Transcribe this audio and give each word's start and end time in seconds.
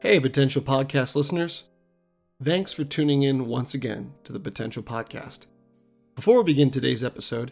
Hey, 0.00 0.20
potential 0.20 0.62
podcast 0.62 1.16
listeners. 1.16 1.64
Thanks 2.40 2.72
for 2.72 2.84
tuning 2.84 3.22
in 3.22 3.46
once 3.48 3.74
again 3.74 4.12
to 4.22 4.32
the 4.32 4.38
Potential 4.38 4.80
Podcast. 4.80 5.46
Before 6.14 6.38
we 6.38 6.52
begin 6.52 6.70
today's 6.70 7.02
episode, 7.02 7.50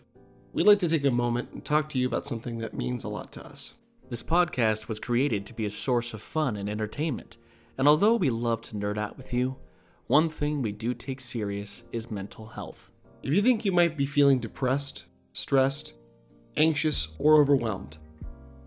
we'd 0.52 0.64
like 0.64 0.78
to 0.78 0.88
take 0.88 1.04
a 1.04 1.10
moment 1.10 1.50
and 1.50 1.64
talk 1.64 1.88
to 1.88 1.98
you 1.98 2.06
about 2.06 2.24
something 2.24 2.58
that 2.58 2.72
means 2.72 3.02
a 3.02 3.08
lot 3.08 3.32
to 3.32 3.44
us. 3.44 3.74
This 4.10 4.22
podcast 4.22 4.86
was 4.86 5.00
created 5.00 5.44
to 5.44 5.54
be 5.54 5.66
a 5.66 5.70
source 5.70 6.14
of 6.14 6.22
fun 6.22 6.56
and 6.56 6.70
entertainment, 6.70 7.36
and 7.76 7.88
although 7.88 8.14
we 8.14 8.30
love 8.30 8.60
to 8.60 8.76
nerd 8.76 8.96
out 8.96 9.16
with 9.16 9.32
you, 9.32 9.56
one 10.06 10.28
thing 10.28 10.62
we 10.62 10.70
do 10.70 10.94
take 10.94 11.20
serious 11.20 11.82
is 11.90 12.12
mental 12.12 12.46
health. 12.46 12.92
If 13.24 13.34
you 13.34 13.42
think 13.42 13.64
you 13.64 13.72
might 13.72 13.96
be 13.96 14.06
feeling 14.06 14.38
depressed, 14.38 15.06
stressed, 15.32 15.94
anxious, 16.56 17.08
or 17.18 17.40
overwhelmed, 17.40 17.98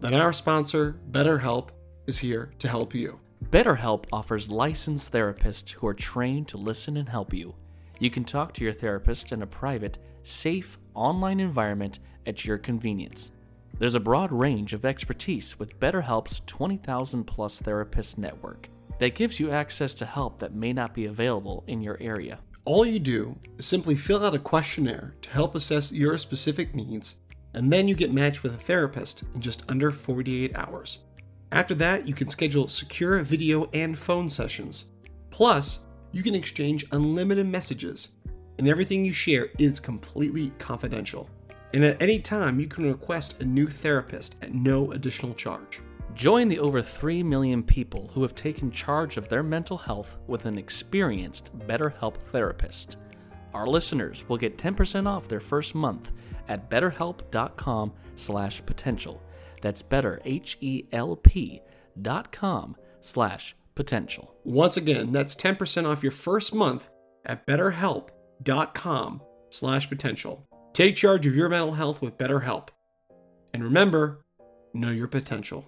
then 0.01 0.13
our 0.13 0.33
sponsor, 0.33 0.99
BetterHelp, 1.11 1.69
is 2.07 2.17
here 2.17 2.51
to 2.59 2.67
help 2.67 2.93
you. 2.93 3.21
BetterHelp 3.45 4.05
offers 4.13 4.51
licensed 4.51 5.11
therapists 5.11 5.71
who 5.71 5.87
are 5.87 5.93
trained 5.93 6.47
to 6.49 6.57
listen 6.57 6.97
and 6.97 7.09
help 7.09 7.33
you. 7.33 7.55
You 7.99 8.11
can 8.11 8.23
talk 8.23 8.53
to 8.53 8.63
your 8.63 8.73
therapist 8.73 9.31
in 9.31 9.41
a 9.41 9.47
private, 9.47 9.97
safe, 10.23 10.77
online 10.93 11.39
environment 11.39 11.99
at 12.27 12.45
your 12.45 12.57
convenience. 12.57 13.31
There's 13.79 13.95
a 13.95 13.99
broad 13.99 14.31
range 14.31 14.73
of 14.73 14.85
expertise 14.85 15.57
with 15.57 15.79
BetterHelp's 15.79 16.41
20,000 16.45 17.23
plus 17.23 17.59
therapist 17.59 18.17
network 18.17 18.69
that 18.99 19.15
gives 19.15 19.39
you 19.39 19.49
access 19.49 19.93
to 19.95 20.05
help 20.05 20.37
that 20.39 20.53
may 20.53 20.73
not 20.73 20.93
be 20.93 21.05
available 21.05 21.63
in 21.65 21.81
your 21.81 21.97
area. 21.99 22.39
All 22.65 22.85
you 22.85 22.99
do 22.99 23.35
is 23.57 23.65
simply 23.65 23.95
fill 23.95 24.23
out 24.23 24.35
a 24.35 24.39
questionnaire 24.39 25.15
to 25.21 25.29
help 25.29 25.55
assess 25.55 25.91
your 25.91 26.17
specific 26.17 26.75
needs, 26.75 27.15
and 27.53 27.73
then 27.73 27.87
you 27.87 27.95
get 27.95 28.13
matched 28.13 28.43
with 28.43 28.53
a 28.53 28.57
therapist 28.57 29.23
in 29.33 29.41
just 29.41 29.63
under 29.69 29.89
48 29.89 30.55
hours. 30.55 30.99
After 31.51 31.73
that, 31.75 32.07
you 32.07 32.13
can 32.13 32.27
schedule 32.27 32.67
secure 32.67 33.19
video 33.21 33.69
and 33.73 33.97
phone 33.97 34.29
sessions. 34.29 34.85
Plus, 35.31 35.79
you 36.11 36.23
can 36.23 36.35
exchange 36.35 36.85
unlimited 36.91 37.47
messages, 37.47 38.09
and 38.57 38.67
everything 38.67 39.03
you 39.03 39.13
share 39.13 39.49
is 39.57 39.79
completely 39.79 40.51
confidential. 40.59 41.27
And 41.73 41.83
at 41.83 42.01
any 42.01 42.19
time, 42.19 42.59
you 42.59 42.67
can 42.67 42.87
request 42.87 43.41
a 43.41 43.45
new 43.45 43.67
therapist 43.67 44.35
at 44.41 44.53
no 44.53 44.91
additional 44.91 45.33
charge. 45.33 45.81
Join 46.15 46.47
the 46.47 46.59
over 46.59 46.81
3 46.81 47.21
million 47.23 47.63
people 47.63 48.09
who 48.13 48.21
have 48.23 48.35
taken 48.35 48.71
charge 48.71 49.17
of 49.17 49.29
their 49.29 49.43
mental 49.43 49.77
health 49.77 50.17
with 50.27 50.45
an 50.45 50.57
experienced 50.57 51.57
BetterHelp 51.59 52.17
therapist. 52.17 52.97
Our 53.53 53.67
listeners 53.67 54.27
will 54.27 54.37
get 54.37 54.57
10% 54.57 55.07
off 55.07 55.27
their 55.27 55.39
first 55.39 55.75
month 55.75 56.11
at 56.47 56.69
betterhelp.com/potential. 56.69 59.21
That's 59.61 59.81
better 59.81 60.21
H 60.25 60.57
E 60.61 60.85
L 60.91 61.15
P 61.15 61.61
dot 62.01 62.31
com 62.31 62.75
slash 63.01 63.55
potential. 63.75 64.35
Once 64.43 64.75
again, 64.77 65.11
that's 65.13 65.35
10% 65.35 65.85
off 65.87 66.03
your 66.03 66.11
first 66.11 66.53
month 66.53 66.89
at 67.25 67.47
betterhelp.com 67.47 69.21
slash 69.49 69.89
potential. 69.89 70.45
Take 70.73 70.95
charge 70.95 71.25
of 71.25 71.35
your 71.35 71.49
mental 71.49 71.73
health 71.73 72.01
with 72.01 72.17
BetterHelp. 72.17 72.69
And 73.53 73.63
remember, 73.63 74.25
know 74.73 74.91
your 74.91 75.07
potential. 75.07 75.65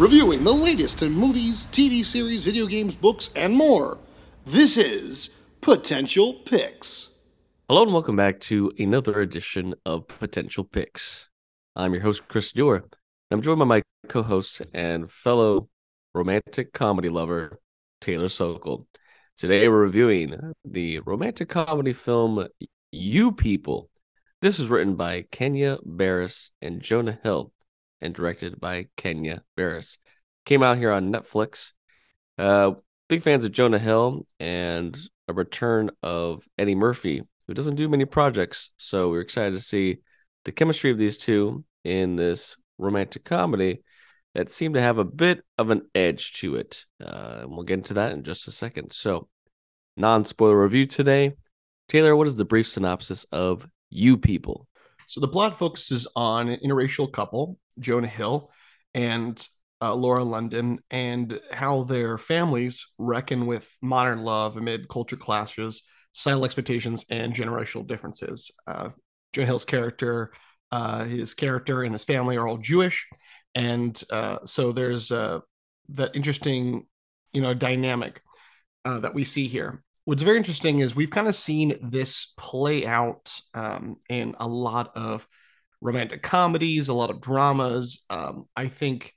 Reviewing 0.00 0.44
the 0.44 0.50
latest 0.50 1.02
in 1.02 1.12
movies, 1.12 1.66
TV 1.72 2.02
series, 2.02 2.42
video 2.42 2.64
games, 2.64 2.96
books, 2.96 3.28
and 3.36 3.54
more. 3.54 3.98
This 4.46 4.78
is 4.78 5.28
Potential 5.60 6.32
Picks. 6.46 7.10
Hello 7.68 7.82
and 7.82 7.92
welcome 7.92 8.16
back 8.16 8.40
to 8.40 8.72
another 8.78 9.20
edition 9.20 9.74
of 9.84 10.08
Potential 10.08 10.64
Picks. 10.64 11.28
I'm 11.76 11.92
your 11.92 12.02
host, 12.02 12.26
Chris 12.28 12.50
Dewar. 12.50 12.86
I'm 13.30 13.42
joined 13.42 13.58
by 13.58 13.66
my 13.66 13.82
co-host 14.08 14.62
and 14.72 15.12
fellow 15.12 15.68
romantic 16.14 16.72
comedy 16.72 17.10
lover, 17.10 17.60
Taylor 18.00 18.30
Sokol. 18.30 18.86
Today 19.36 19.68
we're 19.68 19.82
reviewing 19.82 20.54
the 20.64 21.00
romantic 21.00 21.50
comedy 21.50 21.92
film 21.92 22.48
You 22.90 23.32
People. 23.32 23.90
This 24.40 24.58
was 24.58 24.70
written 24.70 24.96
by 24.96 25.26
Kenya 25.30 25.76
Barris 25.84 26.52
and 26.62 26.80
Jonah 26.80 27.18
Hill 27.22 27.52
and 28.00 28.14
directed 28.14 28.60
by 28.60 28.86
Kenya 28.96 29.42
Barris. 29.56 29.98
Came 30.46 30.62
out 30.62 30.78
here 30.78 30.90
on 30.90 31.12
Netflix. 31.12 31.72
Uh, 32.38 32.72
big 33.08 33.22
fans 33.22 33.44
of 33.44 33.52
Jonah 33.52 33.78
Hill 33.78 34.26
and 34.38 34.96
a 35.28 35.32
return 35.32 35.90
of 36.02 36.44
Eddie 36.58 36.74
Murphy, 36.74 37.22
who 37.46 37.54
doesn't 37.54 37.76
do 37.76 37.88
many 37.88 38.04
projects. 38.04 38.70
So 38.76 39.10
we're 39.10 39.20
excited 39.20 39.54
to 39.54 39.60
see 39.60 39.98
the 40.44 40.52
chemistry 40.52 40.90
of 40.90 40.98
these 40.98 41.18
two 41.18 41.64
in 41.84 42.16
this 42.16 42.56
romantic 42.78 43.24
comedy 43.24 43.82
that 44.34 44.50
seemed 44.50 44.74
to 44.74 44.80
have 44.80 44.98
a 44.98 45.04
bit 45.04 45.42
of 45.58 45.70
an 45.70 45.82
edge 45.94 46.32
to 46.34 46.56
it. 46.56 46.84
Uh, 47.04 47.40
and 47.40 47.50
we'll 47.50 47.64
get 47.64 47.78
into 47.78 47.94
that 47.94 48.12
in 48.12 48.22
just 48.22 48.48
a 48.48 48.52
second. 48.52 48.92
So, 48.92 49.28
non 49.96 50.24
spoiler 50.24 50.62
review 50.62 50.86
today. 50.86 51.34
Taylor, 51.88 52.14
what 52.14 52.28
is 52.28 52.36
the 52.36 52.44
brief 52.44 52.68
synopsis 52.68 53.24
of 53.32 53.66
You 53.90 54.16
People? 54.16 54.68
So 55.06 55.20
the 55.20 55.26
plot 55.26 55.58
focuses 55.58 56.06
on 56.14 56.48
an 56.48 56.60
interracial 56.64 57.10
couple, 57.10 57.58
Jonah 57.80 58.06
Hill 58.06 58.50
and 58.94 59.46
uh, 59.82 59.94
Lauren 59.94 60.30
London, 60.30 60.78
and 60.90 61.40
how 61.52 61.84
their 61.84 62.18
families 62.18 62.86
reckon 62.98 63.46
with 63.46 63.74
modern 63.80 64.22
love 64.22 64.56
amid 64.56 64.88
culture 64.88 65.16
clashes, 65.16 65.84
societal 66.12 66.44
expectations, 66.44 67.06
and 67.08 67.32
generational 67.32 67.86
differences. 67.86 68.50
Uh, 68.66 68.90
Jonah 69.32 69.46
Hill's 69.46 69.64
character, 69.64 70.32
uh, 70.70 71.04
his 71.04 71.32
character, 71.32 71.82
and 71.82 71.94
his 71.94 72.04
family 72.04 72.36
are 72.36 72.46
all 72.46 72.58
Jewish, 72.58 73.08
and 73.54 74.00
uh, 74.10 74.38
so 74.44 74.72
there's 74.72 75.10
uh, 75.10 75.40
that 75.90 76.14
interesting, 76.14 76.86
you 77.32 77.40
know, 77.40 77.54
dynamic 77.54 78.20
uh, 78.84 79.00
that 79.00 79.14
we 79.14 79.24
see 79.24 79.48
here 79.48 79.82
what's 80.04 80.22
very 80.22 80.36
interesting 80.36 80.80
is 80.80 80.96
we've 80.96 81.10
kind 81.10 81.28
of 81.28 81.36
seen 81.36 81.76
this 81.80 82.32
play 82.36 82.84
out 82.86 83.32
um, 83.54 83.96
in 84.08 84.34
a 84.40 84.48
lot 84.48 84.96
of 84.96 85.26
romantic 85.80 86.22
comedies, 86.22 86.88
a 86.88 86.94
lot 86.94 87.10
of 87.10 87.20
dramas. 87.20 88.04
Um, 88.10 88.46
I 88.56 88.66
think 88.66 89.14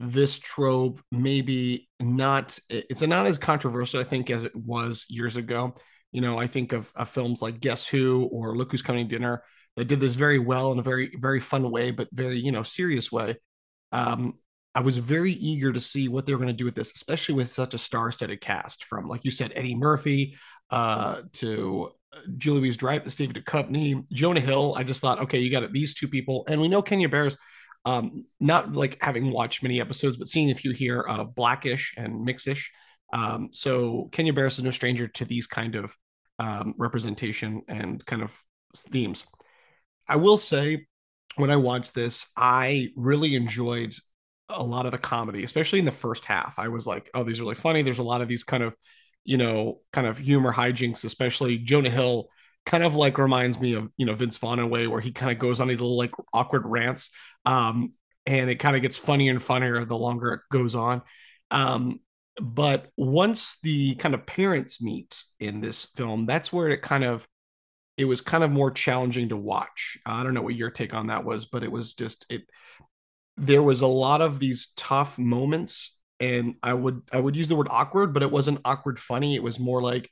this 0.00 0.38
trope 0.38 1.00
maybe 1.12 1.88
not 2.00 2.58
it's 2.68 3.02
not 3.02 3.26
as 3.26 3.38
controversial 3.38 4.00
I 4.00 4.04
think 4.04 4.30
as 4.30 4.44
it 4.44 4.54
was 4.54 5.06
years 5.08 5.36
ago. 5.36 5.74
You 6.10 6.20
know, 6.20 6.38
I 6.38 6.46
think 6.46 6.72
of, 6.72 6.92
of 6.94 7.08
films 7.08 7.40
like 7.40 7.60
Guess 7.60 7.88
Who 7.88 8.24
or 8.24 8.56
Look 8.56 8.72
Who's 8.72 8.82
Coming 8.82 9.08
to 9.08 9.16
Dinner 9.16 9.42
that 9.76 9.86
did 9.86 10.00
this 10.00 10.14
very 10.14 10.38
well 10.38 10.72
in 10.72 10.78
a 10.78 10.82
very 10.82 11.14
very 11.18 11.40
fun 11.40 11.70
way, 11.70 11.90
but 11.90 12.08
very 12.12 12.38
you 12.38 12.52
know 12.52 12.62
serious 12.62 13.10
way. 13.10 13.36
Um, 13.92 14.34
I 14.74 14.80
was 14.80 14.96
very 14.96 15.32
eager 15.32 15.72
to 15.72 15.80
see 15.80 16.08
what 16.08 16.26
they 16.26 16.32
were 16.32 16.38
going 16.38 16.48
to 16.48 16.54
do 16.54 16.64
with 16.64 16.74
this, 16.74 16.92
especially 16.92 17.34
with 17.34 17.52
such 17.52 17.74
a 17.74 17.78
star-studded 17.78 18.40
cast 18.40 18.84
from, 18.84 19.06
like 19.06 19.24
you 19.24 19.30
said, 19.30 19.52
Eddie 19.54 19.74
Murphy 19.74 20.36
uh, 20.70 21.22
to 21.34 21.90
Julie 22.36 22.70
Dreyfus, 22.70 23.16
David 23.16 23.36
Duchovny, 23.36 24.04
Jonah 24.12 24.40
Hill. 24.40 24.74
I 24.76 24.82
just 24.82 25.00
thought, 25.00 25.20
okay, 25.20 25.38
you 25.38 25.50
got 25.50 25.62
it. 25.62 25.72
these 25.72 25.94
two 25.94 26.08
people, 26.08 26.44
and 26.48 26.60
we 26.60 26.68
know 26.68 26.82
Kenya 26.82 27.08
Barris. 27.08 27.36
Um, 27.84 28.22
not 28.38 28.72
like 28.72 29.02
having 29.02 29.32
watched 29.32 29.62
many 29.62 29.80
episodes, 29.80 30.16
but 30.16 30.28
seeing 30.28 30.50
a 30.50 30.54
few 30.54 30.70
here 30.70 31.00
of 31.00 31.34
Blackish 31.34 31.94
and 31.96 32.24
Mixed-ish. 32.24 32.70
Um, 33.12 33.48
so 33.50 34.08
Kenya 34.12 34.32
Barris 34.32 34.58
is 34.58 34.64
no 34.64 34.70
stranger 34.70 35.08
to 35.08 35.24
these 35.24 35.46
kind 35.46 35.74
of 35.74 35.96
um, 36.38 36.74
representation 36.78 37.62
and 37.66 38.04
kind 38.06 38.22
of 38.22 38.40
themes. 38.76 39.26
I 40.08 40.16
will 40.16 40.38
say, 40.38 40.86
when 41.36 41.50
I 41.50 41.56
watched 41.56 41.94
this, 41.94 42.30
I 42.36 42.90
really 42.94 43.34
enjoyed 43.34 43.94
a 44.48 44.62
lot 44.62 44.86
of 44.86 44.92
the 44.92 44.98
comedy, 44.98 45.44
especially 45.44 45.78
in 45.78 45.84
the 45.84 45.92
first 45.92 46.24
half. 46.24 46.58
I 46.58 46.68
was 46.68 46.86
like, 46.86 47.10
oh, 47.14 47.24
these 47.24 47.40
are 47.40 47.42
really 47.42 47.54
funny. 47.54 47.82
There's 47.82 47.98
a 47.98 48.04
lot 48.04 48.20
of 48.20 48.28
these 48.28 48.44
kind 48.44 48.62
of, 48.62 48.76
you 49.24 49.36
know, 49.36 49.80
kind 49.92 50.06
of 50.06 50.18
humor 50.18 50.52
hijinks, 50.52 51.04
especially 51.04 51.58
Jonah 51.58 51.90
Hill 51.90 52.28
kind 52.64 52.84
of 52.84 52.94
like 52.94 53.18
reminds 53.18 53.60
me 53.60 53.74
of, 53.74 53.92
you 53.96 54.06
know, 54.06 54.14
Vince 54.14 54.38
Vaughn 54.38 54.58
in 54.58 54.64
a 54.64 54.68
way 54.68 54.86
where 54.86 55.00
he 55.00 55.12
kind 55.12 55.32
of 55.32 55.38
goes 55.38 55.60
on 55.60 55.68
these 55.68 55.80
little 55.80 55.96
like 55.96 56.12
awkward 56.32 56.64
rants. 56.66 57.10
Um, 57.44 57.92
and 58.26 58.50
it 58.50 58.56
kind 58.56 58.76
of 58.76 58.82
gets 58.82 58.96
funnier 58.96 59.32
and 59.32 59.42
funnier 59.42 59.84
the 59.84 59.96
longer 59.96 60.34
it 60.34 60.40
goes 60.50 60.74
on. 60.74 61.02
Um, 61.50 62.00
but 62.40 62.88
once 62.96 63.60
the 63.60 63.94
kind 63.96 64.14
of 64.14 64.26
parents 64.26 64.80
meet 64.80 65.22
in 65.40 65.60
this 65.60 65.84
film, 65.84 66.26
that's 66.26 66.52
where 66.52 66.68
it 66.68 66.82
kind 66.82 67.04
of 67.04 67.26
it 67.98 68.06
was 68.06 68.20
kind 68.20 68.42
of 68.42 68.50
more 68.50 68.70
challenging 68.70 69.28
to 69.28 69.36
watch. 69.36 69.98
I 70.06 70.22
don't 70.22 70.34
know 70.34 70.42
what 70.42 70.54
your 70.54 70.70
take 70.70 70.94
on 70.94 71.08
that 71.08 71.24
was, 71.24 71.46
but 71.46 71.62
it 71.62 71.70
was 71.70 71.94
just 71.94 72.26
it 72.30 72.42
there 73.36 73.62
was 73.62 73.82
a 73.82 73.86
lot 73.86 74.20
of 74.20 74.38
these 74.38 74.72
tough 74.76 75.18
moments 75.18 75.98
and 76.22 76.54
i 76.62 76.72
would 76.72 77.02
i 77.12 77.18
would 77.18 77.36
use 77.36 77.48
the 77.48 77.56
word 77.56 77.68
awkward 77.70 78.14
but 78.14 78.22
it 78.22 78.30
wasn't 78.30 78.60
awkward 78.64 78.98
funny. 78.98 79.34
It 79.34 79.42
was 79.42 79.60
more 79.60 79.82
like 79.82 80.10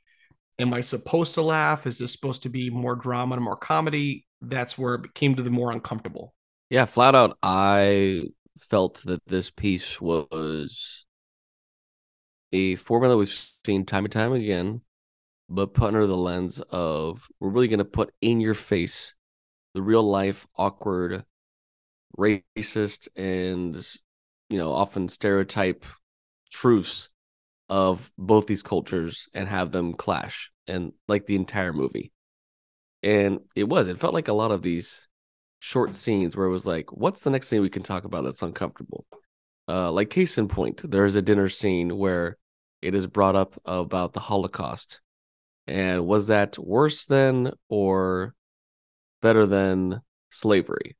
am 0.59 0.73
i 0.73 0.81
supposed 0.81 1.33
to 1.35 1.41
laugh? 1.41 1.87
Is 1.87 1.97
this 1.97 2.11
supposed 2.11 2.43
to 2.43 2.49
be 2.49 2.69
more 2.69 2.95
drama 2.95 3.35
and 3.35 3.43
more 3.43 3.55
comedy? 3.55 4.27
That's 4.41 4.77
where 4.77 4.95
it 4.95 5.13
came 5.13 5.35
to 5.35 5.43
the 5.43 5.49
more 5.49 5.71
uncomfortable. 5.71 6.35
Yeah 6.69 6.85
flat 6.85 7.15
out 7.15 7.37
i 7.41 8.23
felt 8.59 9.01
that 9.05 9.25
this 9.25 9.49
piece 9.49 9.99
was 9.99 11.05
a 12.51 12.75
formula 12.75 13.17
we've 13.17 13.47
seen 13.65 13.85
time 13.85 14.05
and 14.05 14.11
time 14.11 14.33
again, 14.33 14.81
but 15.49 15.73
put 15.73 15.87
under 15.87 16.05
the 16.05 16.17
lens 16.17 16.61
of 16.69 17.27
we're 17.39 17.49
really 17.49 17.67
going 17.67 17.79
to 17.79 17.85
put 17.85 18.11
in 18.21 18.41
your 18.41 18.53
face 18.53 19.15
the 19.73 19.81
real 19.81 20.03
life 20.03 20.47
awkward, 20.57 21.23
racist, 22.17 23.07
and 23.15 23.75
you 24.49 24.57
know 24.57 24.73
often 24.73 25.07
stereotype 25.07 25.85
truths 26.51 27.09
of 27.69 28.11
both 28.17 28.47
these 28.47 28.61
cultures 28.61 29.27
and 29.33 29.47
have 29.47 29.71
them 29.71 29.93
clash 29.93 30.51
and 30.67 30.91
like 31.07 31.25
the 31.25 31.35
entire 31.35 31.73
movie. 31.73 32.11
And 33.01 33.39
it 33.55 33.67
was, 33.67 33.87
it 33.87 33.97
felt 33.97 34.13
like 34.13 34.27
a 34.27 34.33
lot 34.33 34.51
of 34.51 34.61
these 34.61 35.07
short 35.59 35.95
scenes 35.95 36.35
where 36.35 36.47
it 36.47 36.51
was 36.51 36.67
like, 36.67 36.91
what's 36.91 37.21
the 37.21 37.29
next 37.29 37.49
thing 37.49 37.61
we 37.61 37.69
can 37.69 37.83
talk 37.83 38.03
about 38.03 38.23
that's 38.23 38.41
uncomfortable? 38.41 39.05
Uh, 39.67 39.91
like 39.91 40.09
case 40.09 40.37
in 40.37 40.47
point, 40.47 40.81
there's 40.89 41.15
a 41.15 41.21
dinner 41.21 41.47
scene 41.47 41.97
where 41.97 42.37
it 42.81 42.93
is 42.93 43.07
brought 43.07 43.35
up 43.35 43.59
about 43.63 44.13
the 44.13 44.19
Holocaust. 44.19 45.01
And 45.67 46.05
was 46.05 46.27
that 46.27 46.57
worse 46.57 47.05
than 47.05 47.53
or 47.69 48.35
better 49.21 49.45
than 49.45 50.01
slavery? 50.29 50.97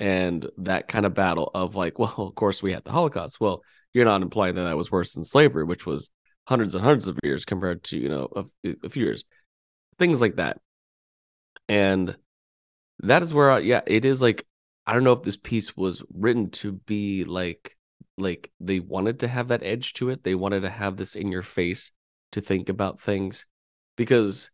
And 0.00 0.48
that 0.58 0.88
kind 0.88 1.06
of 1.06 1.14
battle 1.14 1.50
of 1.54 1.76
like, 1.76 1.98
well, 1.98 2.14
of 2.18 2.34
course 2.34 2.62
we 2.62 2.72
had 2.72 2.84
the 2.84 2.92
Holocaust. 2.92 3.40
Well, 3.40 3.62
you're 3.92 4.04
not 4.04 4.22
implying 4.22 4.56
that 4.56 4.64
that 4.64 4.76
was 4.76 4.90
worse 4.90 5.12
than 5.12 5.24
slavery, 5.24 5.64
which 5.64 5.86
was 5.86 6.10
hundreds 6.46 6.74
and 6.74 6.82
hundreds 6.82 7.06
of 7.06 7.18
years 7.22 7.44
compared 7.44 7.84
to 7.84 7.98
you 7.98 8.08
know 8.08 8.28
a, 8.34 8.74
a 8.82 8.88
few 8.88 9.04
years, 9.04 9.24
things 9.98 10.20
like 10.20 10.36
that. 10.36 10.58
And 11.68 12.16
that 13.00 13.22
is 13.22 13.32
where, 13.32 13.52
I, 13.52 13.58
yeah, 13.60 13.82
it 13.86 14.04
is 14.04 14.20
like 14.20 14.46
I 14.86 14.92
don't 14.92 15.04
know 15.04 15.12
if 15.12 15.22
this 15.22 15.36
piece 15.36 15.76
was 15.76 16.02
written 16.12 16.50
to 16.50 16.72
be 16.72 17.24
like 17.24 17.76
like 18.18 18.50
they 18.60 18.80
wanted 18.80 19.20
to 19.20 19.28
have 19.28 19.48
that 19.48 19.62
edge 19.62 19.92
to 19.94 20.10
it. 20.10 20.24
They 20.24 20.34
wanted 20.34 20.60
to 20.60 20.70
have 20.70 20.96
this 20.96 21.14
in 21.14 21.30
your 21.30 21.42
face 21.42 21.92
to 22.32 22.40
think 22.40 22.68
about 22.68 23.00
things 23.00 23.46
because 23.96 24.50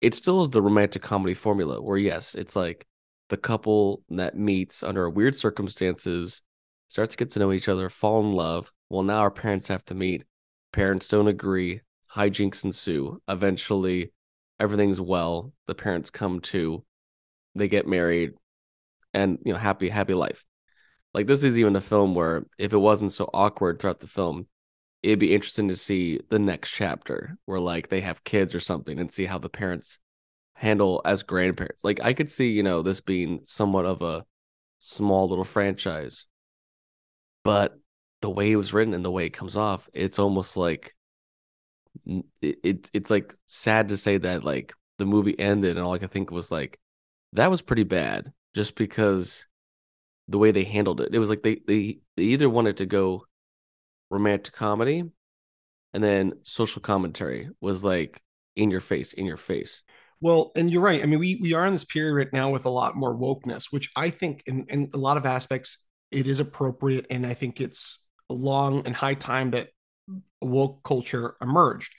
it 0.00 0.14
still 0.14 0.42
is 0.42 0.50
the 0.50 0.62
romantic 0.62 1.02
comedy 1.02 1.34
formula 1.34 1.80
where 1.80 1.98
yes, 1.98 2.34
it's 2.34 2.56
like 2.56 2.86
the 3.32 3.38
couple 3.38 4.02
that 4.10 4.36
meets 4.36 4.82
under 4.82 5.08
weird 5.08 5.34
circumstances 5.34 6.42
starts 6.88 7.14
to 7.14 7.16
get 7.16 7.30
to 7.30 7.38
know 7.38 7.50
each 7.50 7.66
other, 7.66 7.88
fall 7.88 8.20
in 8.20 8.32
love. 8.32 8.70
Well, 8.90 9.04
now 9.04 9.20
our 9.20 9.30
parents 9.30 9.68
have 9.68 9.82
to 9.86 9.94
meet. 9.94 10.26
Parents 10.70 11.08
don't 11.08 11.28
agree. 11.28 11.80
Hijinks 12.14 12.62
ensue. 12.62 13.22
Eventually, 13.26 14.12
everything's 14.60 15.00
well. 15.00 15.54
The 15.66 15.74
parents 15.74 16.10
come 16.10 16.40
to. 16.40 16.84
They 17.54 17.68
get 17.68 17.86
married, 17.86 18.32
and 19.14 19.38
you 19.46 19.54
know, 19.54 19.58
happy, 19.58 19.88
happy 19.88 20.12
life. 20.12 20.44
Like 21.14 21.26
this 21.26 21.42
is 21.42 21.58
even 21.58 21.74
a 21.74 21.80
film 21.80 22.14
where 22.14 22.44
if 22.58 22.74
it 22.74 22.78
wasn't 22.78 23.12
so 23.12 23.30
awkward 23.32 23.78
throughout 23.78 24.00
the 24.00 24.08
film, 24.08 24.46
it'd 25.02 25.18
be 25.18 25.32
interesting 25.34 25.68
to 25.68 25.76
see 25.76 26.20
the 26.28 26.38
next 26.38 26.72
chapter 26.72 27.38
where 27.46 27.60
like 27.60 27.88
they 27.88 28.02
have 28.02 28.24
kids 28.24 28.54
or 28.54 28.60
something 28.60 28.98
and 28.98 29.10
see 29.10 29.24
how 29.24 29.38
the 29.38 29.48
parents 29.48 30.00
handle 30.62 31.02
as 31.04 31.22
grandparents. 31.22 31.84
Like 31.84 32.00
I 32.02 32.14
could 32.14 32.30
see, 32.30 32.52
you 32.52 32.62
know, 32.62 32.82
this 32.82 33.00
being 33.02 33.40
somewhat 33.44 33.84
of 33.84 34.00
a 34.02 34.24
small 34.78 35.28
little 35.28 35.44
franchise 35.44 36.26
but 37.44 37.78
the 38.20 38.30
way 38.30 38.52
it 38.52 38.56
was 38.56 38.72
written 38.72 38.94
and 38.94 39.04
the 39.04 39.10
way 39.10 39.26
it 39.26 39.30
comes 39.30 39.56
off, 39.56 39.88
it's 39.92 40.18
almost 40.18 40.56
like 40.56 40.94
it, 42.06 42.24
it 42.62 42.90
it's 42.92 43.10
like 43.10 43.34
sad 43.46 43.88
to 43.88 43.96
say 43.96 44.18
that 44.18 44.44
like 44.44 44.72
the 44.98 45.06
movie 45.06 45.38
ended 45.38 45.76
and 45.76 45.84
all 45.84 45.94
I 45.94 45.98
could 45.98 46.10
think 46.10 46.30
was 46.30 46.50
like 46.50 46.78
that 47.32 47.50
was 47.50 47.62
pretty 47.62 47.84
bad 47.84 48.32
just 48.54 48.76
because 48.76 49.46
the 50.28 50.38
way 50.38 50.52
they 50.52 50.64
handled 50.64 51.00
it. 51.00 51.14
It 51.14 51.18
was 51.18 51.30
like 51.30 51.42
they 51.42 51.60
they 51.66 51.98
they 52.16 52.24
either 52.24 52.48
wanted 52.48 52.78
to 52.78 52.86
go 52.86 53.26
romantic 54.10 54.54
comedy 54.54 55.04
and 55.92 56.04
then 56.04 56.34
social 56.42 56.82
commentary 56.82 57.50
was 57.60 57.84
like 57.84 58.22
in 58.56 58.70
your 58.70 58.80
face, 58.80 59.12
in 59.12 59.26
your 59.26 59.36
face. 59.36 59.82
Well, 60.22 60.52
and 60.54 60.70
you're 60.70 60.82
right. 60.82 61.02
I 61.02 61.06
mean, 61.06 61.18
we 61.18 61.40
we 61.42 61.52
are 61.52 61.66
in 61.66 61.72
this 61.72 61.84
period 61.84 62.14
right 62.14 62.32
now 62.32 62.50
with 62.50 62.64
a 62.64 62.70
lot 62.70 62.96
more 62.96 63.12
wokeness, 63.14 63.72
which 63.72 63.90
I 63.96 64.10
think 64.10 64.44
in, 64.46 64.66
in 64.68 64.88
a 64.94 64.96
lot 64.98 65.16
of 65.16 65.26
aspects 65.26 65.84
it 66.12 66.28
is 66.28 66.38
appropriate, 66.38 67.06
and 67.10 67.26
I 67.26 67.34
think 67.34 67.60
it's 67.60 68.06
long 68.28 68.86
and 68.86 68.94
high 68.94 69.14
time 69.14 69.50
that 69.50 69.70
woke 70.40 70.84
culture 70.84 71.36
emerged. 71.42 71.92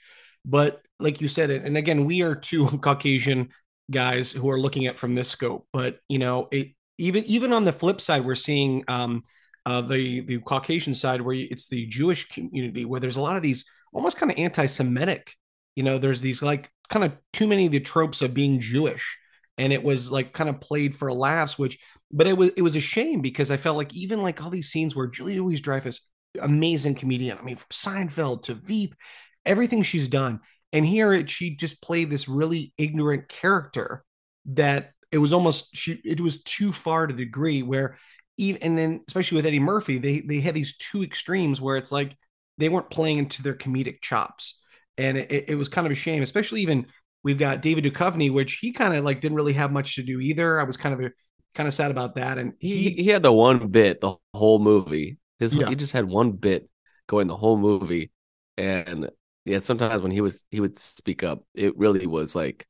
But 0.44 0.80
like 0.98 1.20
you 1.20 1.28
said, 1.28 1.50
and 1.50 1.76
again, 1.76 2.06
we 2.06 2.22
are 2.22 2.34
two 2.34 2.66
Caucasian 2.82 3.50
guys 3.90 4.32
who 4.32 4.50
are 4.50 4.60
looking 4.60 4.86
at 4.86 4.98
from 4.98 5.14
this 5.14 5.28
scope. 5.28 5.68
But 5.70 5.98
you 6.08 6.18
know, 6.18 6.48
it 6.50 6.68
even 6.98 7.24
even 7.24 7.52
on 7.52 7.64
the 7.64 7.72
flip 7.72 8.00
side, 8.00 8.24
we're 8.24 8.36
seeing 8.36 8.84
um, 8.88 9.22
uh, 9.66 9.82
the 9.82 10.20
the 10.20 10.38
Caucasian 10.40 10.94
side 10.94 11.20
where 11.20 11.36
it's 11.36 11.68
the 11.68 11.86
Jewish 11.88 12.28
community 12.28 12.86
where 12.86 13.00
there's 13.00 13.18
a 13.18 13.22
lot 13.22 13.36
of 13.36 13.42
these 13.42 13.66
almost 13.92 14.16
kind 14.16 14.32
of 14.32 14.38
anti-Semitic. 14.38 15.34
You 15.76 15.82
know, 15.82 15.98
there's 15.98 16.22
these 16.22 16.42
like 16.42 16.70
kind 16.94 17.04
of 17.04 17.18
too 17.32 17.48
many 17.48 17.66
of 17.66 17.72
the 17.72 17.80
tropes 17.80 18.22
of 18.22 18.34
being 18.34 18.60
Jewish, 18.60 19.18
and 19.58 19.72
it 19.72 19.82
was 19.82 20.12
like 20.12 20.32
kind 20.32 20.48
of 20.48 20.60
played 20.60 20.94
for 20.94 21.12
laughs, 21.12 21.58
which 21.58 21.76
but 22.12 22.28
it 22.28 22.38
was 22.38 22.50
it 22.50 22.62
was 22.62 22.76
a 22.76 22.80
shame 22.80 23.20
because 23.20 23.50
I 23.50 23.56
felt 23.56 23.76
like 23.76 23.92
even 23.92 24.22
like 24.22 24.40
all 24.40 24.48
these 24.48 24.70
scenes 24.70 24.94
where 24.94 25.08
Julia 25.08 25.42
Louis 25.42 25.60
Dreyfus, 25.60 26.08
amazing 26.40 26.94
comedian. 26.94 27.36
I 27.36 27.42
mean, 27.42 27.56
from 27.56 27.66
Seinfeld 27.72 28.44
to 28.44 28.54
Veep, 28.54 28.94
everything 29.44 29.82
she's 29.82 30.06
done, 30.06 30.38
and 30.72 30.86
here 30.86 31.12
it, 31.12 31.28
she 31.28 31.56
just 31.56 31.82
played 31.82 32.10
this 32.10 32.28
really 32.28 32.72
ignorant 32.78 33.28
character 33.28 34.04
that 34.46 34.92
it 35.10 35.18
was 35.18 35.32
almost 35.32 35.74
she 35.74 36.00
it 36.04 36.20
was 36.20 36.44
too 36.44 36.72
far 36.72 37.08
to 37.08 37.14
the 37.14 37.24
degree 37.24 37.64
where 37.64 37.98
even 38.36 38.62
and 38.62 38.78
then 38.78 39.02
especially 39.08 39.36
with 39.36 39.46
Eddie 39.46 39.58
Murphy, 39.58 39.98
they 39.98 40.20
they 40.20 40.38
had 40.38 40.54
these 40.54 40.76
two 40.76 41.02
extremes 41.02 41.60
where 41.60 41.76
it's 41.76 41.90
like 41.90 42.16
they 42.56 42.68
weren't 42.68 42.90
playing 42.90 43.18
into 43.18 43.42
their 43.42 43.54
comedic 43.54 44.00
chops, 44.00 44.62
and 44.98 45.18
it, 45.18 45.50
it 45.50 45.54
was 45.56 45.68
kind 45.68 45.86
of 45.86 45.92
a 45.92 45.96
shame, 45.96 46.22
especially 46.22 46.60
even. 46.62 46.86
We've 47.22 47.38
got 47.38 47.62
David 47.62 47.84
Duchovny, 47.84 48.30
which 48.30 48.58
he 48.60 48.70
kind 48.70 48.94
of 48.94 49.02
like 49.02 49.22
didn't 49.22 49.36
really 49.36 49.54
have 49.54 49.72
much 49.72 49.94
to 49.94 50.02
do 50.02 50.20
either. 50.20 50.60
I 50.60 50.64
was 50.64 50.76
kind 50.76 50.94
of 50.94 51.00
uh, 51.06 51.08
kind 51.54 51.66
of 51.66 51.72
sad 51.72 51.90
about 51.90 52.16
that. 52.16 52.36
And 52.36 52.52
he 52.58 52.90
he 52.90 53.08
had 53.08 53.22
the 53.22 53.32
one 53.32 53.68
bit 53.68 54.00
the 54.00 54.16
whole 54.34 54.58
movie. 54.58 55.18
His 55.38 55.54
yeah. 55.54 55.68
he 55.68 55.74
just 55.74 55.92
had 55.92 56.04
one 56.04 56.32
bit 56.32 56.68
going 57.06 57.26
the 57.26 57.36
whole 57.36 57.56
movie, 57.56 58.12
and 58.56 59.10
yeah, 59.44 59.58
sometimes 59.58 60.02
when 60.02 60.10
he 60.10 60.20
was 60.20 60.44
he 60.50 60.60
would 60.60 60.78
speak 60.78 61.22
up, 61.22 61.44
it 61.54 61.76
really 61.78 62.06
was 62.06 62.34
like 62.34 62.66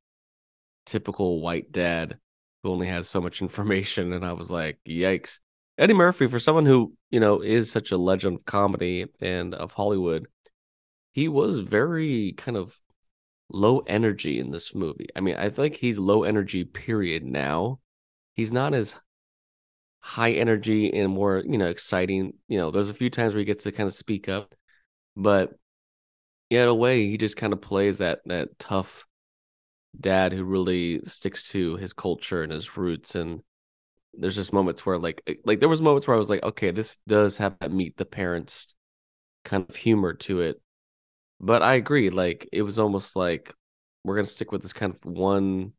typical 0.86 1.40
white 1.40 1.72
dad 1.72 2.18
who 2.62 2.70
only 2.70 2.86
has 2.86 3.08
so 3.08 3.20
much 3.20 3.42
information. 3.42 4.12
And 4.12 4.24
I 4.24 4.32
was 4.32 4.50
like, 4.50 4.78
yikes. 4.88 5.40
Eddie 5.76 5.94
Murphy, 5.94 6.28
for 6.28 6.38
someone 6.38 6.66
who 6.66 6.94
you 7.10 7.18
know 7.20 7.40
is 7.40 7.70
such 7.70 7.90
a 7.90 7.96
legend 7.96 8.36
of 8.36 8.44
comedy 8.44 9.06
and 9.20 9.54
of 9.54 9.72
Hollywood, 9.72 10.28
he 11.14 11.28
was 11.28 11.60
very 11.60 12.32
kind 12.34 12.58
of 12.58 12.76
low 13.50 13.80
energy 13.80 14.40
in 14.40 14.50
this 14.52 14.74
movie. 14.74 15.08
I 15.16 15.20
mean, 15.20 15.36
I 15.36 15.50
think 15.50 15.76
he's 15.76 15.98
low 15.98 16.24
energy 16.24 16.64
period 16.64 17.24
now 17.24 17.80
he's 18.36 18.52
not 18.52 18.74
as 18.74 18.96
high 20.00 20.32
energy 20.32 20.92
and 20.92 21.12
more, 21.12 21.42
you 21.46 21.58
know, 21.58 21.66
exciting. 21.68 22.34
You 22.48 22.58
know, 22.58 22.70
there's 22.70 22.90
a 22.90 22.94
few 22.94 23.10
times 23.10 23.32
where 23.32 23.38
he 23.40 23.44
gets 23.44 23.64
to 23.64 23.72
kind 23.72 23.86
of 23.86 23.94
speak 23.94 24.28
up, 24.28 24.54
but 25.16 25.54
yeah, 26.50 26.62
in 26.62 26.68
a 26.68 26.74
way, 26.74 27.08
he 27.08 27.16
just 27.16 27.36
kind 27.36 27.52
of 27.52 27.60
plays 27.62 27.98
that 27.98 28.20
that 28.26 28.58
tough 28.58 29.06
dad 29.98 30.32
who 30.32 30.44
really 30.44 31.00
sticks 31.04 31.50
to 31.50 31.76
his 31.76 31.92
culture 31.92 32.42
and 32.42 32.52
his 32.52 32.76
roots. 32.76 33.14
And 33.14 33.42
there's 34.14 34.36
just 34.36 34.52
moments 34.52 34.86
where, 34.86 34.98
like, 34.98 35.22
eh, 35.26 35.34
like 35.44 35.60
there 35.60 35.68
was 35.68 35.82
moments 35.82 36.06
where 36.06 36.16
I 36.16 36.18
was 36.18 36.30
like, 36.30 36.42
okay, 36.44 36.70
this 36.70 36.98
does 37.08 37.38
have 37.38 37.56
that 37.60 37.72
meet 37.72 37.96
the 37.96 38.06
parents 38.06 38.74
kind 39.44 39.66
of 39.68 39.76
humor 39.76 40.14
to 40.14 40.42
it. 40.42 40.60
But 41.44 41.62
I 41.62 41.74
agree, 41.74 42.08
like 42.08 42.48
it 42.52 42.62
was 42.62 42.78
almost 42.78 43.16
like 43.16 43.52
we're 44.02 44.16
gonna 44.16 44.24
stick 44.24 44.50
with 44.50 44.62
this 44.62 44.72
kind 44.72 44.94
of 44.94 45.04
one 45.04 45.72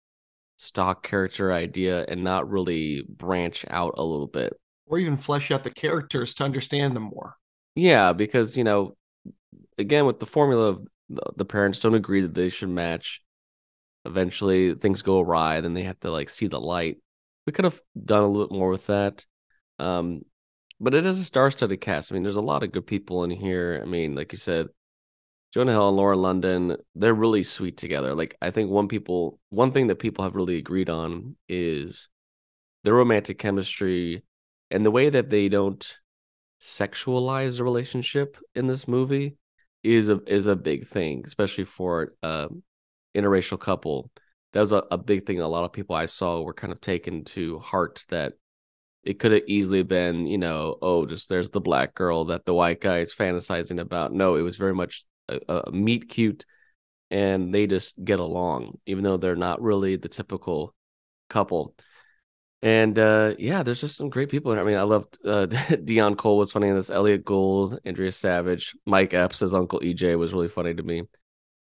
stock 0.58 1.02
character 1.02 1.52
idea 1.52 2.06
and 2.08 2.24
not 2.24 2.48
really 2.48 3.04
branch 3.10 3.66
out 3.72 3.96
a 3.98 4.04
little 4.04 4.28
bit. 4.28 4.54
Or 4.86 5.00
even 5.00 5.18
flesh 5.18 5.50
out 5.50 5.64
the 5.64 5.72
characters 5.72 6.36
to 6.36 6.44
understand 6.44 6.96
them 6.96 7.04
more. 7.04 7.38
Yeah 7.74 8.14
because 8.14 8.56
you 8.56 8.64
know 8.64 8.96
again 9.80 10.06
with 10.06 10.20
the 10.20 10.28
formula 10.28 10.68
of 10.68 10.88
the 11.36 11.46
parents 11.46 11.80
don't 11.80 11.96
agree 11.96 12.22
that 12.22 12.36
they 12.36 12.50
should 12.50 12.70
match 12.70 13.22
eventually 14.06 14.76
things 14.76 15.02
go 15.02 15.20
awry 15.20 15.62
then 15.62 15.74
they 15.74 15.84
have 15.84 16.00
to 16.02 16.12
like 16.12 16.30
see 16.30 16.46
the 16.46 16.62
light. 16.62 16.98
We 17.48 17.54
could 17.54 17.66
have 17.66 17.82
done 18.02 18.22
a 18.22 18.28
little 18.28 18.48
bit 18.48 18.56
more 18.56 18.70
with 18.70 18.86
that 18.86 19.26
um 19.80 20.22
but 20.80 20.94
it 20.94 21.08
is 21.08 21.18
a 21.18 21.24
star-studded 21.24 21.82
cast. 21.82 22.12
I 22.12 22.14
mean 22.14 22.22
there's 22.22 22.36
a 22.36 22.42
lot 22.42 22.62
of 22.62 22.72
good 22.72 22.86
people 22.86 23.24
in 23.24 23.32
here. 23.32 23.82
I 23.82 23.88
mean 23.88 24.14
like 24.14 24.32
you 24.32 24.38
said 24.38 24.68
Jonah 25.56 25.72
Hill 25.72 25.88
and 25.88 25.96
Lauren 25.96 26.22
London, 26.22 26.76
they're 26.96 27.14
really 27.14 27.42
sweet 27.42 27.78
together. 27.78 28.14
Like 28.14 28.36
I 28.42 28.52
think 28.52 28.70
one 28.70 28.90
people 28.90 29.40
one 29.52 29.72
thing 29.72 29.88
that 29.88 30.00
people 30.00 30.26
have 30.26 30.36
really 30.36 30.58
agreed 30.58 30.90
on 30.90 31.38
is 31.48 32.10
their 32.84 32.94
romantic 32.94 33.40
chemistry 33.40 34.26
and 34.70 34.86
the 34.86 34.92
way 34.92 35.10
that 35.10 35.30
they 35.30 35.48
don't 35.48 35.98
sexualize 36.60 37.56
the 37.56 37.64
relationship 37.64 38.36
in 38.54 38.68
this 38.68 38.86
movie 38.86 39.38
is 39.82 40.10
a 40.10 40.20
is 40.28 40.46
a 40.46 40.58
big 40.58 40.88
thing, 40.88 41.24
especially 41.26 41.64
for 41.64 42.16
uh 42.22 42.50
interracial 43.16 43.58
couple. 43.58 44.12
That 44.52 44.60
was 44.60 44.74
a, 44.74 44.84
a 44.92 44.98
big 44.98 45.26
thing 45.26 45.40
a 45.40 45.48
lot 45.48 45.64
of 45.64 45.72
people 45.72 45.96
I 45.96 46.08
saw 46.08 46.42
were 46.42 46.54
kind 46.54 46.74
of 46.74 46.82
taken 46.82 47.24
to 47.36 47.60
heart 47.60 48.04
that 48.10 48.34
it 49.04 49.20
could 49.20 49.32
have 49.32 49.44
easily 49.48 49.84
been, 49.84 50.28
you 50.28 50.38
know, 50.38 50.78
oh, 50.82 51.06
just 51.06 51.30
there's 51.30 51.52
the 51.52 51.62
black 51.62 51.94
girl 51.94 52.26
that 52.26 52.44
the 52.44 52.54
white 52.54 52.82
guy 52.82 53.00
is 53.00 53.16
fantasizing 53.16 53.80
about. 53.80 54.12
No, 54.12 54.36
it 54.36 54.42
was 54.42 54.58
very 54.58 54.76
much 54.76 55.06
a, 55.30 55.40
a 55.68 55.72
meet 55.72 56.10
cute, 56.10 56.46
and 57.12 57.54
they 57.54 57.68
just 57.68 58.04
get 58.04 58.20
along, 58.20 58.78
even 58.86 59.04
though 59.04 59.18
they're 59.18 59.36
not 59.36 59.62
really 59.62 59.96
the 59.96 60.10
typical 60.10 60.74
couple. 61.30 61.76
And 62.62 62.98
uh, 62.98 63.36
yeah, 63.38 63.64
there's 63.64 63.82
just 63.82 63.98
some 63.98 64.10
great 64.10 64.30
people. 64.30 64.52
I 64.52 64.64
mean, 64.64 64.78
I 64.78 64.84
loved 64.84 65.18
uh, 65.24 65.46
Deon 65.48 66.18
Cole 66.18 66.38
was 66.38 66.52
funny 66.52 66.68
in 66.68 66.76
this. 66.76 66.90
Elliott 66.90 67.24
Gould, 67.24 67.80
Andrea 67.86 68.12
Savage, 68.12 68.76
Mike 68.86 69.14
Epps 69.14 69.42
as 69.42 69.54
Uncle 69.54 69.82
EJ 69.82 70.18
was 70.18 70.34
really 70.34 70.48
funny 70.48 70.74
to 70.74 70.84
me. 70.84 71.04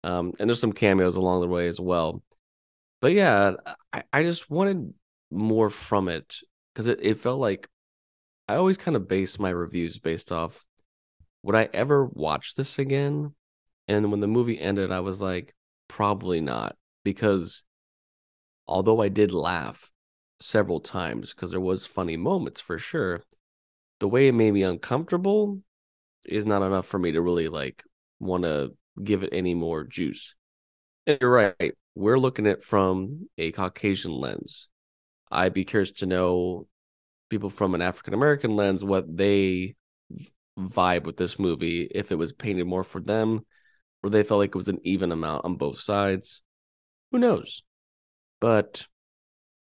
Um, 0.04 0.32
and 0.38 0.48
there's 0.48 0.60
some 0.60 0.72
cameos 0.72 1.16
along 1.16 1.40
the 1.40 1.48
way 1.48 1.68
as 1.68 1.80
well. 1.80 2.22
But 3.00 3.12
yeah, 3.12 3.52
I, 3.92 4.02
I 4.12 4.22
just 4.22 4.50
wanted 4.50 4.92
more 5.30 5.70
from 5.70 6.08
it 6.08 6.36
because 6.74 6.86
it, 6.86 6.98
it 7.02 7.18
felt 7.18 7.40
like 7.40 7.68
I 8.48 8.56
always 8.56 8.76
kind 8.76 8.96
of 8.96 9.08
base 9.08 9.38
my 9.38 9.50
reviews 9.50 9.98
based 9.98 10.32
off 10.32 10.64
would 11.42 11.56
I 11.56 11.68
ever 11.72 12.04
watch 12.04 12.54
this 12.54 12.78
again? 12.78 13.34
And 13.90 14.12
when 14.12 14.20
the 14.20 14.28
movie 14.28 14.60
ended, 14.60 14.92
I 14.92 15.00
was 15.00 15.20
like, 15.20 15.52
probably 15.88 16.40
not. 16.40 16.76
Because 17.02 17.64
although 18.68 19.02
I 19.02 19.08
did 19.08 19.32
laugh 19.32 19.90
several 20.38 20.78
times 20.78 21.34
because 21.34 21.50
there 21.50 21.60
was 21.60 21.88
funny 21.88 22.16
moments 22.16 22.60
for 22.60 22.78
sure, 22.78 23.22
the 23.98 24.06
way 24.06 24.28
it 24.28 24.32
made 24.32 24.52
me 24.52 24.62
uncomfortable 24.62 25.60
is 26.24 26.46
not 26.46 26.62
enough 26.62 26.86
for 26.86 27.00
me 27.00 27.10
to 27.10 27.20
really 27.20 27.48
like 27.48 27.82
want 28.20 28.44
to 28.44 28.76
give 29.02 29.24
it 29.24 29.30
any 29.32 29.54
more 29.54 29.82
juice. 29.82 30.36
And 31.08 31.18
you're 31.20 31.28
right. 31.58 31.74
We're 31.96 32.16
looking 32.16 32.46
at 32.46 32.62
from 32.62 33.28
a 33.38 33.50
Caucasian 33.50 34.12
lens. 34.12 34.68
I'd 35.32 35.52
be 35.52 35.64
curious 35.64 35.90
to 35.94 36.06
know 36.06 36.68
people 37.28 37.50
from 37.50 37.74
an 37.74 37.82
African 37.82 38.14
American 38.14 38.54
lens 38.54 38.84
what 38.84 39.16
they 39.16 39.74
vibe 40.56 41.06
with 41.06 41.16
this 41.16 41.40
movie 41.40 41.88
if 41.90 42.12
it 42.12 42.18
was 42.18 42.32
painted 42.32 42.68
more 42.68 42.84
for 42.84 43.00
them 43.00 43.44
or 44.02 44.10
they 44.10 44.22
felt 44.22 44.38
like 44.38 44.50
it 44.50 44.56
was 44.56 44.68
an 44.68 44.80
even 44.82 45.12
amount 45.12 45.44
on 45.44 45.56
both 45.56 45.80
sides. 45.80 46.42
Who 47.12 47.18
knows? 47.18 47.62
But 48.40 48.86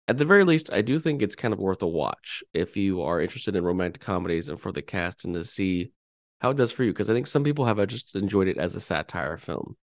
at 0.08 0.18
the 0.18 0.26
very 0.26 0.44
least, 0.44 0.72
I 0.72 0.82
do 0.82 0.98
think 1.00 1.22
it's 1.22 1.36
kind 1.36 1.54
of 1.54 1.60
worth 1.60 1.82
a 1.82 1.88
watch 1.88 2.44
if 2.54 2.78
you 2.78 3.02
are 3.02 3.22
interested 3.22 3.56
in 3.56 3.64
romantic 3.64 4.02
comedies 4.02 4.50
and 4.50 4.60
for 4.60 4.72
the 4.72 4.82
cast 4.82 5.26
and 5.26 5.34
to 5.34 5.44
see 5.44 5.92
how 6.40 6.52
it 6.52 6.58
does 6.58 6.72
for 6.72 6.84
you. 6.84 6.92
Because 6.92 7.10
I 7.10 7.14
think 7.14 7.28
some 7.28 7.44
people 7.44 7.66
have 7.66 7.86
just 7.88 8.16
enjoyed 8.16 8.48
it 8.48 8.58
as 8.58 8.76
a 8.76 8.80
satire 8.80 9.38
film. 9.38 9.76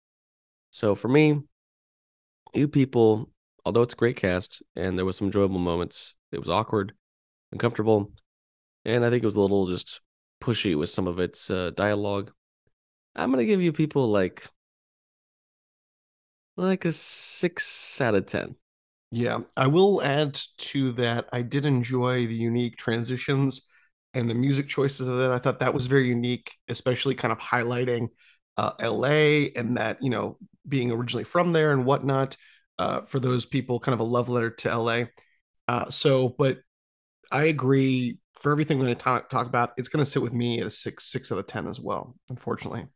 So 0.70 0.94
for 0.94 1.08
me, 1.08 1.40
you 2.54 2.68
people, 2.68 3.30
although 3.64 3.82
it's 3.82 3.94
a 3.94 3.96
great 3.96 4.16
cast 4.16 4.62
and 4.76 4.96
there 4.96 5.04
was 5.04 5.16
some 5.16 5.26
enjoyable 5.26 5.58
moments, 5.58 6.14
it 6.32 6.38
was 6.38 6.50
awkward, 6.50 6.94
uncomfortable, 7.52 8.12
and 8.84 9.04
I 9.04 9.10
think 9.10 9.22
it 9.22 9.26
was 9.26 9.36
a 9.36 9.40
little 9.40 9.66
just 9.66 10.00
pushy 10.40 10.76
with 10.76 10.90
some 10.90 11.06
of 11.06 11.18
its 11.18 11.50
uh, 11.50 11.70
dialogue. 11.74 12.32
I'm 13.16 13.30
gonna 13.30 13.44
give 13.44 13.62
you 13.62 13.72
people 13.72 14.10
like 14.10 14.44
like 16.56 16.84
a 16.84 16.92
six 16.92 18.00
out 18.00 18.14
of 18.14 18.26
ten. 18.26 18.56
Yeah, 19.10 19.40
I 19.56 19.68
will 19.68 20.02
add 20.02 20.38
to 20.58 20.92
that. 20.92 21.28
I 21.32 21.42
did 21.42 21.66
enjoy 21.66 22.26
the 22.26 22.34
unique 22.34 22.76
transitions 22.76 23.68
and 24.12 24.28
the 24.28 24.34
music 24.34 24.68
choices 24.68 25.06
of 25.08 25.20
it. 25.20 25.30
I 25.30 25.38
thought 25.38 25.60
that 25.60 25.74
was 25.74 25.86
very 25.86 26.08
unique, 26.08 26.52
especially 26.68 27.14
kind 27.14 27.30
of 27.30 27.38
highlighting 27.38 28.08
uh, 28.56 28.72
LA 28.80 29.52
and 29.54 29.76
that, 29.76 30.02
you 30.02 30.10
know, 30.10 30.38
being 30.66 30.90
originally 30.90 31.24
from 31.24 31.52
there 31.52 31.72
and 31.72 31.84
whatnot. 31.84 32.36
Uh, 32.76 33.02
for 33.02 33.20
those 33.20 33.46
people, 33.46 33.78
kind 33.78 33.94
of 33.94 34.00
a 34.00 34.04
love 34.04 34.28
letter 34.28 34.50
to 34.50 34.68
LA. 34.68 35.08
Uh, 35.68 35.88
so, 35.90 36.28
but 36.28 36.58
I 37.30 37.44
agree 37.44 38.18
for 38.36 38.52
everything 38.52 38.78
we're 38.78 38.86
going 38.86 38.96
to 38.96 39.02
talk, 39.02 39.28
talk 39.28 39.46
about, 39.46 39.72
it's 39.76 39.88
going 39.88 40.04
to 40.04 40.10
sit 40.10 40.22
with 40.22 40.32
me 40.32 40.60
at 40.60 40.66
a 40.66 40.70
six, 40.70 41.10
six 41.10 41.30
out 41.30 41.38
of 41.38 41.46
10 41.46 41.66
as 41.68 41.80
well, 41.80 42.16
unfortunately. 42.28 42.86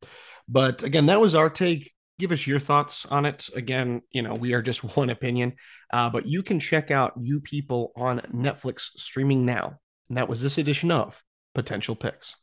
But 0.48 0.82
again, 0.82 1.06
that 1.06 1.20
was 1.20 1.34
our 1.34 1.50
take. 1.50 1.92
Give 2.18 2.32
us 2.32 2.46
your 2.46 2.58
thoughts 2.58 3.06
on 3.06 3.24
it. 3.24 3.48
Again, 3.54 4.02
you 4.10 4.22
know, 4.22 4.34
we 4.34 4.52
are 4.52 4.62
just 4.62 4.82
one 4.96 5.10
opinion, 5.10 5.54
uh, 5.92 6.10
but 6.10 6.26
you 6.26 6.42
can 6.42 6.58
check 6.58 6.90
out 6.90 7.12
You 7.18 7.40
People 7.40 7.92
on 7.96 8.20
Netflix 8.34 8.80
streaming 8.96 9.44
now. 9.44 9.78
And 10.08 10.16
that 10.16 10.28
was 10.28 10.42
this 10.42 10.58
edition 10.58 10.90
of 10.90 11.22
Potential 11.54 11.94
Picks. 11.94 12.36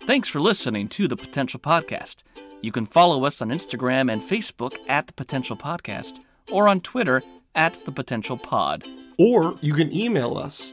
Thanks 0.00 0.28
for 0.28 0.40
listening 0.40 0.88
to 0.90 1.08
the 1.08 1.16
Potential 1.16 1.58
Podcast. 1.58 2.22
You 2.62 2.72
can 2.72 2.86
follow 2.86 3.24
us 3.24 3.40
on 3.42 3.48
Instagram 3.48 4.12
and 4.12 4.22
Facebook 4.22 4.76
at 4.88 5.06
the 5.06 5.12
Potential 5.12 5.56
Podcast 5.56 6.18
or 6.50 6.68
on 6.68 6.80
Twitter 6.80 7.22
at 7.54 7.84
the 7.84 7.92
Potential 7.92 8.36
Pod. 8.36 8.84
Or 9.18 9.56
you 9.60 9.74
can 9.74 9.92
email 9.94 10.36
us. 10.36 10.72